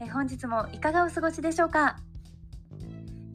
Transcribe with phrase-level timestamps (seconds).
[0.00, 1.96] え本日もいかがお過ごしでしょうか？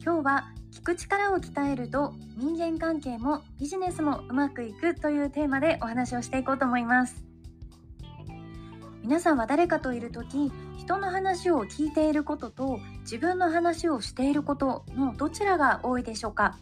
[0.02, 7.22] 今日は聞く力を鍛えると人間関係もビジネスもうまくいくというテーマでお話をしていこうと思います。
[9.02, 16.56] 皆さんは誰かといる時人の話を聞いていることと自分の話をしていることのどちらが多いでしょうか？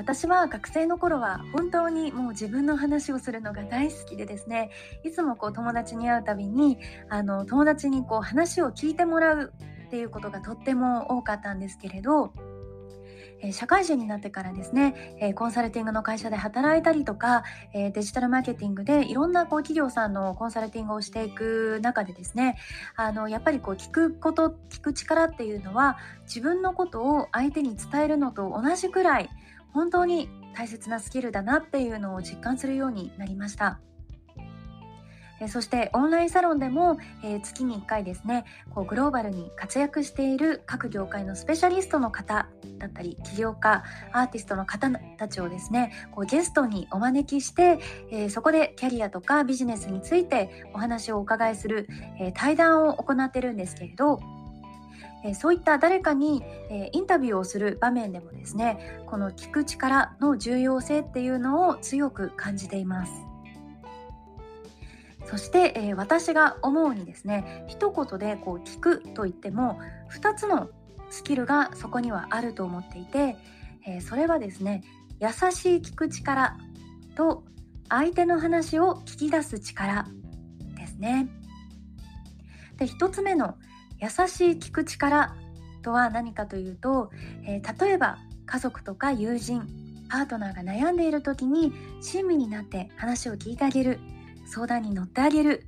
[0.00, 4.70] 私は学生の頃は本当にもう自分の話をするのが大好きでですね
[5.04, 6.78] いつもこう友達に会うたびに
[7.10, 9.52] あの友達にこう話を聞いてもらう
[9.88, 12.32] っていうことがとっても多かったんですけれど
[13.42, 22.58] え社会人になってからですね、えコンサルティングの会社で働いたりとか、えデジタルマーケティングでいろんなこう企業さんのコンサルティングをしていく中でですね
[22.96, 29.30] あのやっぱりこう聞くこと聞く力っていうのは自分のことを相手に伝えるのと同じくらい
[29.72, 33.80] 本当に大切なスキルだなっていうのを実感するようになりました。
[35.48, 38.44] そしてオンラインサロンでも、え、月に1回ですね
[38.74, 42.48] こうグローバルに活躍している各業界のスペシャリストの方
[42.78, 43.82] だったり起業家
[44.12, 47.78] アーティストの方たちをですねこうゲストにお招きして、
[48.10, 51.88] え、そこでキャリアとかビジネスについてお話をお伺いする、
[52.18, 54.20] え、対談を行ってるんですけれど
[55.24, 63.12] えそういった誰かに、えインタビューをする場面でもですねこの聞く力の重要性っていうのを強く感じています。
[65.26, 69.78] そして、え私が思うにですね一言でこう聞くといっても
[70.12, 70.70] 2つの
[71.10, 73.36] スキルがそこにはあると思っていて、
[73.86, 74.82] えそれはですね
[75.20, 76.56] 優しい聞く力
[77.14, 77.44] と
[77.88, 80.06] 相手の話を聞き出す力
[80.76, 81.28] ですね。
[82.76, 83.56] で1つ目の
[84.00, 85.34] 優しい聞く力
[85.82, 87.10] とは何かというと、
[87.46, 89.68] えー、例えば家族とか友人
[90.10, 94.00] パートナーが悩んでいる時に親身になって話を聞いてあげる
[94.46, 95.66] 相談に乗ってあげる、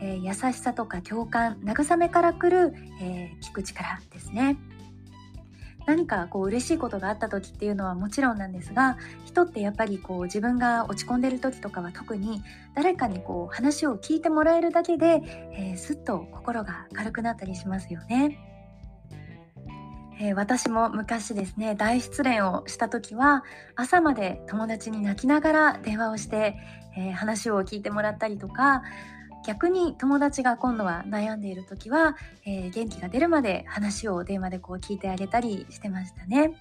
[0.00, 4.56] えー、優しさとか共感慰めからくる、えー、聞く力ですね。
[5.86, 12.42] 何かこう嬉しいことがあった時っていうのはもちろんなんですが人ってやっぱりこう自分が落ち込んでる時とかは特に
[12.74, 18.38] 誰かにこう話を聞いてもらえるだけで、えー、すっと心が軽くなったりしますよね。
[20.20, 23.42] えー、私も昔ですね大失恋をした時は
[23.74, 26.56] 朝まで友達に泣きながら電話をして、
[26.96, 28.82] えー、話を聞いてもらったりとか
[29.44, 36.52] 逆に友達が今度は悩んでいる時は、えー、元気が出るまで話を電話でこう聞いてあげたりしてましたね。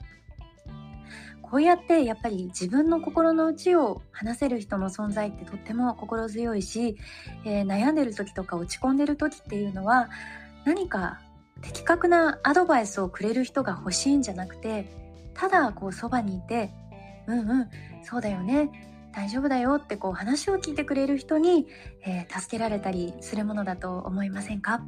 [1.52, 6.96] こうやってやっぱり自分の心の内を話せる人の存在ってとっても心強いし、
[7.44, 10.10] えー、悩んでる時とか落ち込んでる時っていうのは
[10.64, 11.20] 何か
[11.62, 14.90] 的確なアドバイスをくれる人が欲しいんじゃなくて
[15.34, 16.72] ただこうそばにいて
[17.28, 17.70] 「うんうん
[18.04, 21.68] そうだよね大丈夫だよ」ってこう話を聞いてくれる人に、
[22.06, 24.82] えー、助けられたりするものだと思いませんか？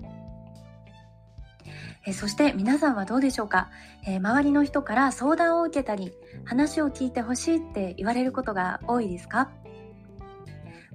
[2.05, 3.69] えそして皆さんはどうでしょうか、
[4.05, 6.11] えー、周りの人から相談を受けたり
[6.43, 9.51] 話を聞いてほしいって言われることが多いですか？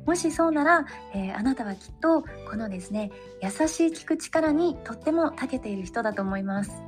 [0.05, 3.11] もしそうなら、えー、あなたはきっとこのですね
[3.43, 6.88] 優しい聞く力にとっても長けている人だと思います。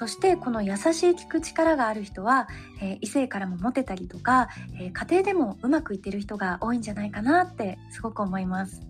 [0.00, 2.48] そしてこの優しい聞く力がある人は、
[2.80, 4.48] えー、異性からもモテたりとか、
[4.80, 8.80] え家庭でもうまくいってる人が多いんじゃないかなってすごく思います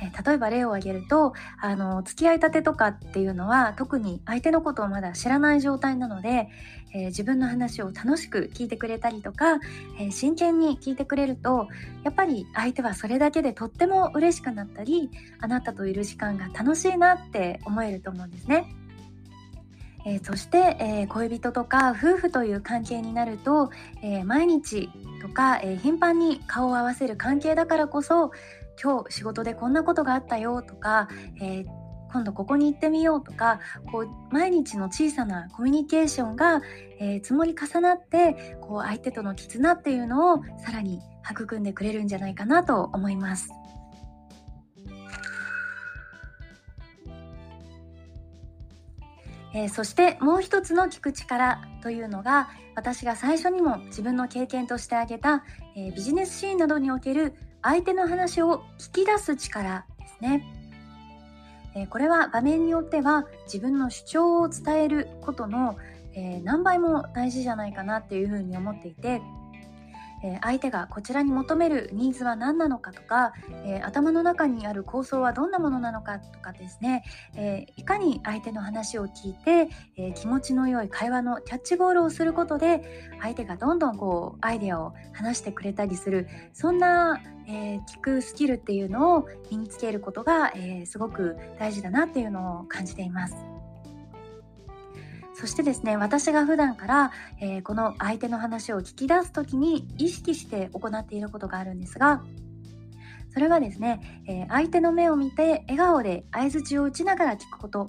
[0.00, 6.48] え例えば例を挙げるとあの付き合いたてとかっていうのは特に相手のことをまだ知らない状態なので、
[6.94, 9.56] えー、自分の話を楽しく聞いてくれたりとか、
[9.98, 11.68] えー、真剣に聞いてくれると
[12.04, 15.10] やっぱり相手はそれだけでとっても嬉しくなったり
[15.40, 18.74] あなたといる時間が楽しいなって思えると思うんですね。
[20.04, 23.70] えー、そして、えー、恋人とか夫婦という関係になると、
[24.02, 24.90] えー、毎日
[25.20, 28.32] とか、え頻繁に顔を合わせる関係だからこそ
[28.82, 31.08] 今日仕事でこんなことがあったよとか、
[31.40, 31.64] え、
[32.12, 33.60] 今度ここに行ってみようとか
[33.90, 36.60] こう毎日の小さなコミュニケーションが、
[37.00, 41.00] えー、積もり重なってこう相手との絆っていうのをさらに
[41.30, 43.48] 育んでくれるんじゃないかなと思います。
[49.54, 55.44] えー、そしてもう一つの聞く力というのが私が最初にも自分の経験として挙げた、
[55.76, 60.62] えー、ビジネスシーンなどにおける相手の話を聞き出す力ですね。
[61.74, 65.76] えこれは場面によっては自分の主張を伝えることの、
[66.14, 69.22] え何倍も大事じゃないかなっていうふうに思っていて
[70.22, 73.32] え相手がこちらに求めるニーズは何なのかとか、
[73.64, 77.04] え頭の中にある構想はどんなものなのかとかですね、
[77.34, 93.51] えいかに相手の話を聞いて、え気持ちの良い会話のキャッチボールをすることで相手がどんどんこうアイデアを話してくれたりするそんな、え聞くスキルっていうのを身につけることが、えすごく大事だなっていうのを感じています。
[95.42, 97.10] そしてですね私が普段から、
[97.40, 102.22] えー、この相手の話を聞き出す時に意識して行っていることがあるんですが
[103.34, 107.88] それはですね、えー、相手の目を見て笑顔で相づちを打ちながら聞くこと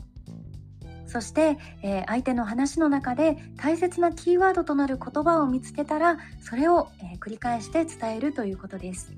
[1.05, 9.13] そして、えー、相手の話の中で大切なキーワードとなる言葉を見つけたらそれを、え繰り返して伝えるということです。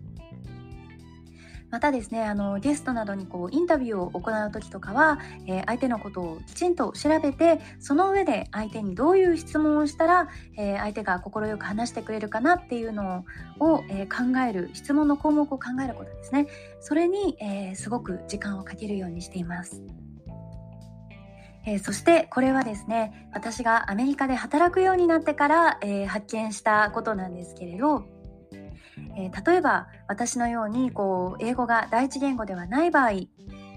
[1.76, 13.26] またですねあのゲストなどにこうインタビューを行う時とかは、えー、相手のことをきちんと調べてその上で相手にどういう質問をしたら、えー、相手が快く話してくれるかなっていうの
[13.60, 16.48] を、えー、考える質問の項目を考えることですね
[16.80, 19.82] それに、えすごく時間をかけるようにしています。
[21.66, 28.15] えー、そしてこれはですね私がアメリカで働くようになってから、えー、発見したことなんですけれど
[29.18, 33.28] えー、例えば私のようにこう英語が第一言語ではない場合、え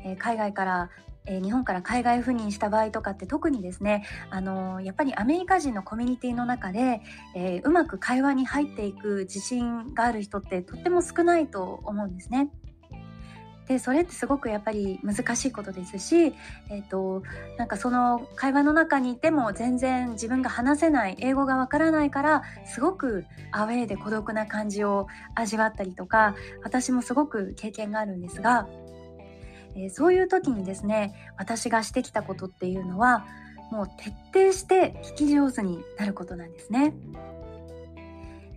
[0.05, 0.91] ー、海外から
[1.29, 7.03] え日本から海外赴任した場合とかって特にですね、あの、やっぱりアメリカ人のコミュニティの中で、
[7.37, 12.51] えー、うまく会話に入っていく自信がある人ってとっても少ないと思うんですね。
[13.69, 16.35] でそれってすごくやっぱり難しいことですし、
[16.71, 17.23] えーと、
[17.59, 26.35] なんかその会話の中にいても全然自分が話せない英語がわからないからすごくアウェーで孤独な感じを味わったりとか
[26.65, 28.67] 私もすごく経験があるんですが、
[29.77, 33.27] えー、そういう時にですね私がしてきたことっていうのは
[33.71, 36.95] もう徹底して聞き上手になることなんですね。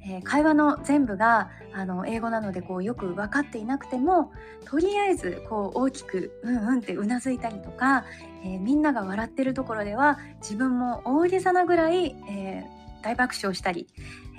[0.03, 4.31] えー、会話の全部があの英語なのでこうよく分かっていなくても
[4.65, 8.05] とりあえずこう大きくうんうんってうなずいたりとか、
[8.43, 13.87] えー、みんなが笑ってるところでは自分も大げさなぐらい、えー、大爆笑したり、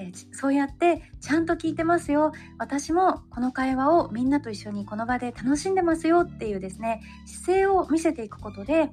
[0.01, 2.33] えそうやってちゃんと聞いてますよ。
[2.59, 8.91] 私もこの会話をみんなと一緒にこの場で楽しんでますよっていうですね姿勢を見せていくことで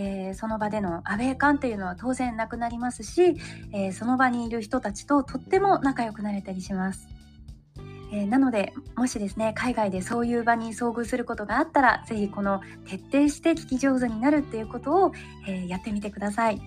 [0.00, 3.36] えー、その場でのアウェー感っていうのは当然なくなりますし、
[3.72, 7.08] えー、その場にいる人たちととっても仲良くなれたりします。
[8.12, 15.12] えー、なのでもしですね海外でそういう場に遭遇することがあったら是非この徹底して聞き上手になるっていうことを、
[15.46, 16.60] えやってみてください。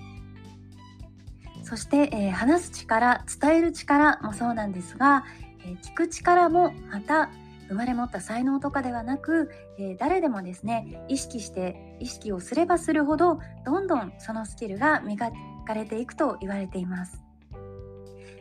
[1.64, 5.24] そして、え話す力伝える力もそうなんですが、
[5.64, 7.30] え聞く力もまた
[7.72, 9.50] 生まれ持った才能とかではなく、
[9.80, 15.32] えー、誰でもですね意識して意識をすればするほどどんどんそのスキルが磨
[15.66, 17.24] かれていくと言われています。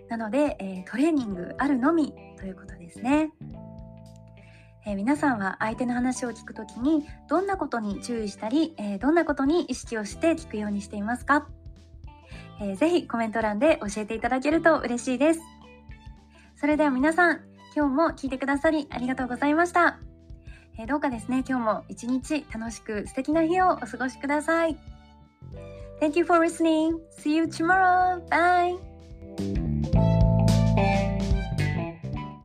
[0.09, 3.31] なので、えー、トレーニングあるのみということですね。
[4.85, 11.47] えー、皆さんは相手の話を聞くときにどんなことに注意したり、え、どんなことに意識をして聞くようにしていますか、
[12.61, 15.41] えー、ぜひコメント欄で教えていただけると嬉しいです。
[16.57, 19.99] それでは皆さん、今日も聞いてくださりありがとうございました。
[20.79, 24.79] え、どうかですね、今日も一日楽しく素敵な日をお過ごしください。
[26.00, 26.99] Thank you for listening.
[27.19, 28.27] See you tomorrow.
[28.29, 28.90] Bye.